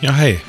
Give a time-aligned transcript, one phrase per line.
[0.00, 0.40] Ja, hey.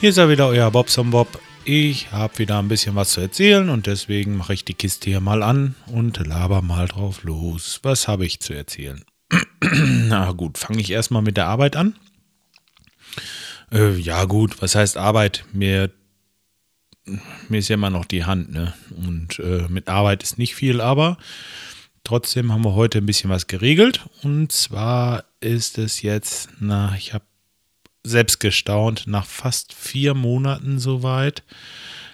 [0.00, 1.38] Hier ist ja wieder euer Bobson Bob.
[1.64, 5.20] Ich habe wieder ein bisschen was zu erzählen und deswegen mache ich die Kiste hier
[5.20, 7.80] mal an und laber mal drauf los.
[7.82, 9.04] Was habe ich zu erzählen?
[9.60, 11.94] Na gut, fange ich erstmal mit der Arbeit an.
[13.70, 15.44] Äh, ja, gut, was heißt Arbeit?
[15.52, 15.90] Mir,
[17.48, 18.72] mir ist ja immer noch die Hand, ne?
[18.96, 21.18] Und äh, mit Arbeit ist nicht viel, aber
[22.06, 24.08] trotzdem haben wir heute ein bisschen was geregelt.
[24.22, 27.24] Und zwar ist es jetzt, na, ich habe
[28.04, 31.42] selbst gestaunt, nach fast vier Monaten soweit,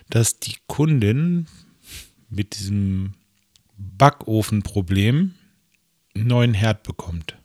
[0.08, 1.46] dass die Kundin
[2.30, 3.14] mit diesem
[3.76, 5.34] Backofenproblem
[6.14, 7.36] einen neuen Herd bekommt.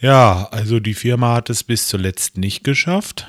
[0.00, 3.28] Ja, also die Firma hat es bis zuletzt nicht geschafft,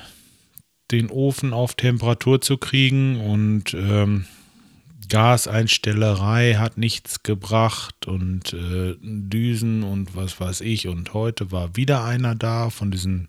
[0.90, 4.26] den Ofen auf Temperatur zu kriegen und ähm,
[5.08, 10.88] Gaseinstellerei hat nichts gebracht und äh, Düsen und was weiß ich.
[10.88, 13.28] Und heute war wieder einer da von diesen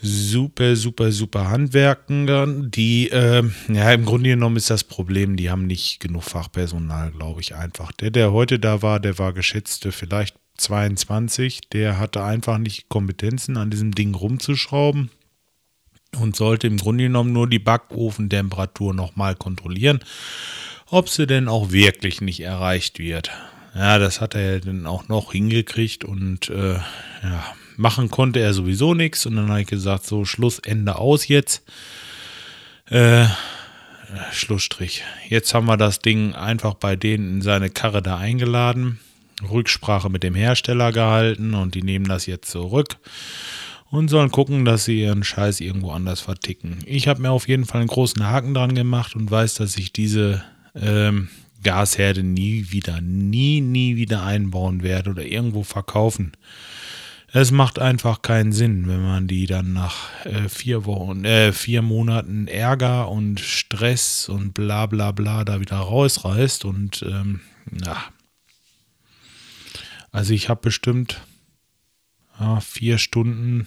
[0.00, 5.66] super, super, super Handwerkern, die, äh, ja, im Grunde genommen ist das Problem, die haben
[5.66, 7.92] nicht genug Fachpersonal, glaube ich einfach.
[7.92, 13.56] Der, der heute da war, der war geschätzte vielleicht 22, der hatte einfach nicht Kompetenzen,
[13.56, 15.10] an diesem Ding rumzuschrauben
[16.16, 20.00] und sollte im Grunde genommen nur die Backofentemperatur nochmal kontrollieren,
[20.86, 23.30] ob sie denn auch wirklich nicht erreicht wird.
[23.74, 27.44] Ja, das hat er dann auch noch hingekriegt und äh, ja,
[27.76, 29.26] machen konnte er sowieso nichts.
[29.26, 31.62] Und dann habe ich gesagt, so Schluss, Ende aus jetzt.
[32.86, 33.26] Äh,
[34.32, 35.04] Schlussstrich.
[35.28, 38.98] Jetzt haben wir das Ding einfach bei denen in seine Karre da eingeladen.
[39.48, 42.96] Rücksprache mit dem Hersteller gehalten und die nehmen das jetzt zurück
[43.90, 46.78] und sollen gucken, dass sie ihren Scheiß irgendwo anders verticken.
[46.86, 49.92] Ich habe mir auf jeden Fall einen großen Haken dran gemacht und weiß, dass ich
[49.92, 50.44] diese
[50.74, 51.28] ähm,
[51.62, 56.32] Gasherde nie wieder, nie, nie wieder einbauen werde oder irgendwo verkaufen.
[57.30, 61.82] Es macht einfach keinen Sinn, wenn man die dann nach äh, vier Wochen, äh, vier
[61.82, 67.40] Monaten Ärger und Stress und bla bla bla da wieder rausreißt und ähm,
[67.84, 68.02] ja.
[70.10, 71.20] Also ich habe bestimmt
[72.40, 73.66] ja, vier Stunden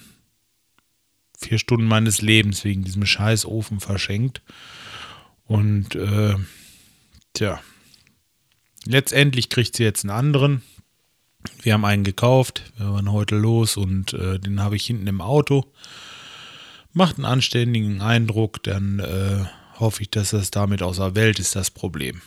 [1.42, 4.42] vier Stunden meines Lebens wegen diesem scheiß Ofen verschenkt.
[5.46, 6.34] Und äh,
[7.34, 7.60] tja,
[8.86, 10.62] letztendlich kriegt sie jetzt einen anderen.
[11.62, 15.20] Wir haben einen gekauft, wir waren heute los und äh, den habe ich hinten im
[15.20, 15.72] Auto.
[16.92, 19.44] Macht einen anständigen Eindruck, dann äh,
[19.80, 22.22] hoffe ich, dass das damit außer Welt ist, das Problem.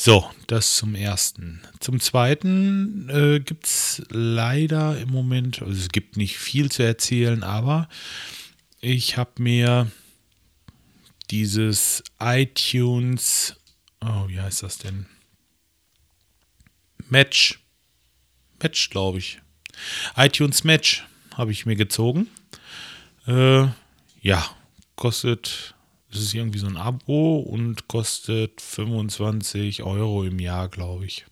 [0.00, 1.60] So, das zum ersten.
[1.80, 7.42] Zum zweiten äh, gibt es leider im Moment, also es gibt nicht viel zu erzählen,
[7.42, 7.88] aber
[8.80, 9.90] ich habe mir
[11.32, 13.56] dieses iTunes,
[14.00, 15.06] oh, wie heißt das denn?
[17.08, 17.58] Match.
[18.62, 19.40] Match, glaube ich.
[20.16, 22.28] iTunes Match habe ich mir gezogen.
[23.26, 23.66] Äh,
[24.22, 24.48] ja,
[24.94, 25.74] kostet
[26.10, 31.26] das ist irgendwie so ein Abo und kostet 25 Euro im Jahr, glaube ich.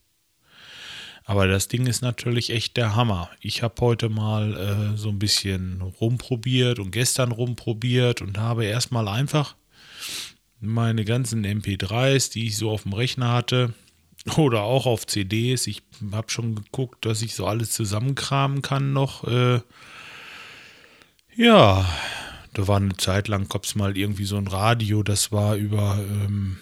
[1.24, 3.30] Aber das Ding ist natürlich echt der Hammer.
[3.40, 9.08] Ich habe heute mal äh, so ein bisschen rumprobiert und gestern rumprobiert und habe erstmal
[9.08, 9.56] einfach
[10.60, 13.74] meine ganzen MP3s, die ich so auf dem Rechner hatte,
[14.36, 15.66] oder auch auf CDs.
[15.66, 15.82] Ich
[16.12, 19.24] habe schon geguckt, dass ich so alles zusammenkramen kann noch.
[19.24, 19.60] Äh,
[21.34, 21.84] ja,
[22.56, 25.98] da war eine Zeit lang, gab es mal irgendwie so ein Radio, das war über,
[25.98, 26.56] ähm,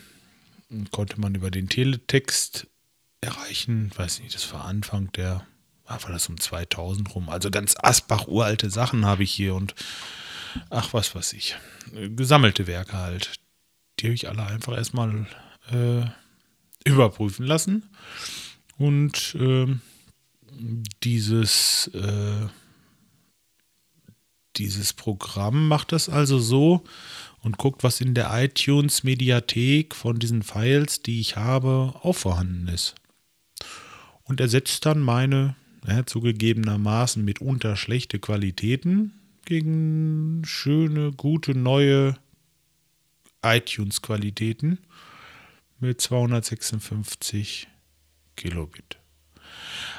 [0.90, 2.66] konnte man über den Teletext
[3.20, 3.92] erreichen.
[3.94, 5.46] Weiß nicht, das war Anfang der,
[5.86, 7.28] war das um 2000 rum.
[7.28, 9.76] Also ganz Asbach uralte Sachen habe ich hier und
[10.68, 11.56] ach, was weiß ich.
[11.92, 13.30] Gesammelte Werke halt.
[14.00, 15.28] Die habe ich alle einfach erstmal
[15.70, 16.06] äh,
[16.84, 17.88] überprüfen lassen.
[18.78, 19.72] Und äh,
[21.04, 22.48] dieses äh,
[24.56, 26.84] dieses Programm macht das also so
[27.40, 32.94] und guckt, was in der iTunes-Mediathek von diesen Files, die ich habe, auch vorhanden ist.
[34.24, 35.54] Und ersetzt dann meine
[35.86, 39.12] ja, zugegebenermaßen mitunter schlechte Qualitäten
[39.44, 42.16] gegen schöne, gute, neue
[43.42, 44.78] iTunes-Qualitäten
[45.80, 47.68] mit 256
[48.36, 48.98] Kilobit.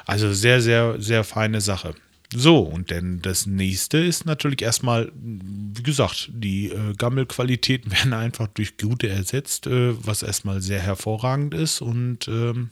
[0.04, 1.94] Also sehr, sehr, sehr feine Sache.
[2.34, 8.48] So, und denn das nächste ist natürlich erstmal, wie gesagt, die äh, Gammelqualitäten werden einfach
[8.48, 11.80] durch gute ersetzt, äh, was erstmal sehr hervorragend ist.
[11.80, 12.70] Und ähm,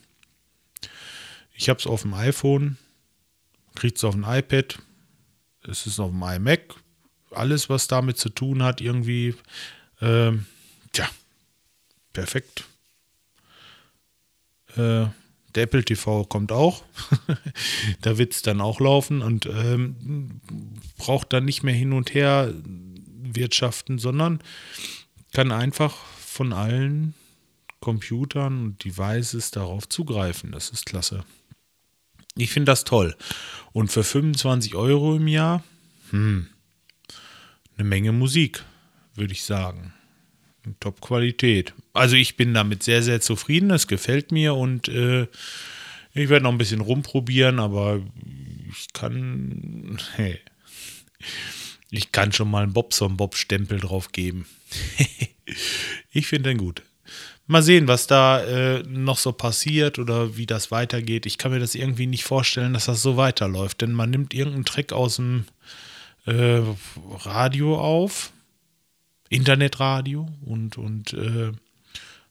[1.54, 2.76] ich habe es auf dem iPhone,
[3.74, 4.78] kriegt es auf dem iPad,
[5.62, 6.74] es ist auf dem iMac.
[7.30, 9.34] Alles, was damit zu tun hat, irgendwie,
[10.00, 10.46] ähm,
[10.92, 11.08] tja,
[12.12, 12.64] perfekt.
[14.76, 15.06] Äh,
[15.54, 16.82] Der Apple TV kommt auch.
[18.00, 20.40] da wird es dann auch laufen und ähm,
[20.96, 22.52] braucht dann nicht mehr hin und her
[23.22, 24.40] wirtschaften, sondern
[25.32, 27.14] kann einfach von allen
[27.80, 30.52] Computern und Devices darauf zugreifen.
[30.52, 31.24] Das ist klasse.
[32.36, 33.14] Ich finde das toll.
[33.72, 35.62] Und für 25 Euro im Jahr,
[36.10, 36.48] hm,
[37.76, 38.64] eine Menge Musik,
[39.14, 39.92] würde ich sagen.
[40.80, 41.74] Top-Qualität.
[41.92, 43.70] Also ich bin damit sehr, sehr zufrieden.
[43.70, 45.26] Es gefällt mir und äh,
[46.14, 48.00] ich werde noch ein bisschen rumprobieren, aber
[48.70, 49.98] ich kann.
[50.16, 50.40] Hey,
[51.90, 54.46] ich kann schon mal einen Bobson-Bob-Stempel drauf geben.
[56.10, 56.82] ich finde den gut.
[57.46, 61.26] Mal sehen, was da äh, noch so passiert oder wie das weitergeht.
[61.26, 64.64] Ich kann mir das irgendwie nicht vorstellen, dass das so weiterläuft, denn man nimmt irgendeinen
[64.64, 65.44] Trick aus dem
[66.26, 66.62] äh,
[67.24, 68.32] Radio auf,
[69.28, 71.52] Internetradio und, und äh,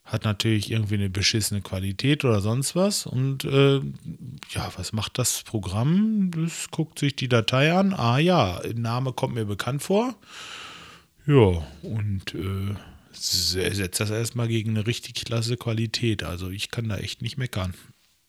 [0.05, 3.05] hat natürlich irgendwie eine beschissene Qualität oder sonst was.
[3.05, 6.31] Und äh, ja, was macht das Programm?
[6.31, 7.93] Das guckt sich die Datei an.
[7.93, 10.15] Ah ja, Name kommt mir bekannt vor.
[11.25, 12.75] Ja, und äh,
[13.13, 16.23] setzt das erstmal gegen eine richtig klasse Qualität.
[16.23, 17.73] Also ich kann da echt nicht meckern.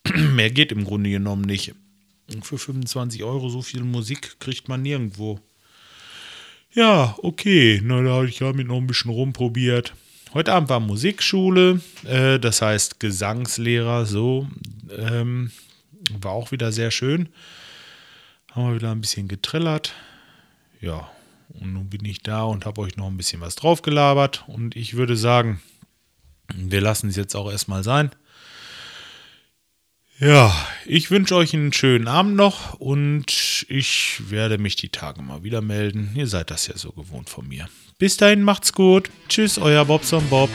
[0.15, 1.75] Mehr geht im Grunde genommen nicht.
[2.43, 5.41] Für 25 Euro so viel Musik kriegt man nirgendwo.
[6.75, 7.81] Ja, okay.
[7.85, 9.95] Na, da habe ich damit noch ein bisschen rumprobiert.
[10.35, 14.49] Heute Abend war Musikschule, äh, das heißt Gesangslehrer, so.
[14.91, 15.53] Ähm,
[16.21, 17.29] war auch wieder sehr schön.
[18.51, 19.95] Haben wir wieder ein bisschen getrillert.
[20.81, 21.09] Ja,
[21.61, 24.45] und nun bin ich da und habe euch noch ein bisschen was draufgelabert.
[24.49, 25.63] Und ich würde sagen,
[26.53, 28.11] wir lassen es jetzt auch erstmal sein.
[30.21, 30.55] Ja,
[30.87, 35.61] ich wünsche euch einen schönen Abend noch und ich werde mich die Tage mal wieder
[35.61, 36.13] melden.
[36.15, 37.69] Ihr seid das ja so gewohnt von mir.
[37.99, 39.11] Bis dahin macht's gut.
[39.29, 40.51] Tschüss, euer Bobson Bob.